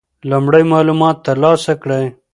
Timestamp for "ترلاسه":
1.27-1.73